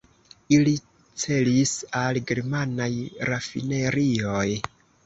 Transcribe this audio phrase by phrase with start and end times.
[0.55, 0.71] Ili
[1.25, 2.91] celis al germanaj
[3.33, 4.47] rafinerioj.